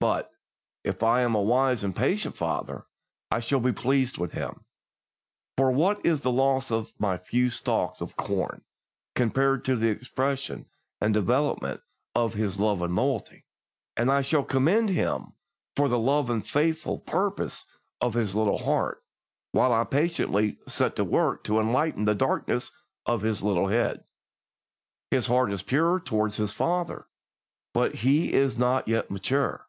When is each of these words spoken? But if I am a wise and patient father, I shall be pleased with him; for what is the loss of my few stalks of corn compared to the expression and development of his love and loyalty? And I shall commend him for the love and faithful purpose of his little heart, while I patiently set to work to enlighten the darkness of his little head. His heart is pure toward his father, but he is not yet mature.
But 0.00 0.32
if 0.82 1.04
I 1.04 1.22
am 1.22 1.36
a 1.36 1.40
wise 1.40 1.84
and 1.84 1.94
patient 1.94 2.36
father, 2.36 2.86
I 3.30 3.38
shall 3.38 3.60
be 3.60 3.70
pleased 3.72 4.18
with 4.18 4.32
him; 4.32 4.64
for 5.56 5.70
what 5.70 6.04
is 6.04 6.22
the 6.22 6.32
loss 6.32 6.72
of 6.72 6.92
my 6.98 7.16
few 7.16 7.50
stalks 7.50 8.00
of 8.00 8.16
corn 8.16 8.62
compared 9.14 9.64
to 9.66 9.76
the 9.76 9.90
expression 9.90 10.66
and 11.00 11.14
development 11.14 11.82
of 12.16 12.34
his 12.34 12.58
love 12.58 12.82
and 12.82 12.96
loyalty? 12.96 13.44
And 13.96 14.10
I 14.10 14.22
shall 14.22 14.42
commend 14.42 14.88
him 14.88 15.34
for 15.76 15.88
the 15.88 16.00
love 16.00 16.30
and 16.30 16.44
faithful 16.44 16.98
purpose 16.98 17.64
of 18.00 18.14
his 18.14 18.34
little 18.34 18.58
heart, 18.58 19.04
while 19.52 19.72
I 19.72 19.84
patiently 19.84 20.58
set 20.66 20.96
to 20.96 21.04
work 21.04 21.44
to 21.44 21.60
enlighten 21.60 22.06
the 22.06 22.16
darkness 22.16 22.72
of 23.06 23.22
his 23.22 23.44
little 23.44 23.68
head. 23.68 24.02
His 25.12 25.28
heart 25.28 25.52
is 25.52 25.62
pure 25.62 26.00
toward 26.00 26.34
his 26.34 26.50
father, 26.50 27.06
but 27.72 27.94
he 27.94 28.32
is 28.32 28.58
not 28.58 28.88
yet 28.88 29.08
mature. 29.08 29.64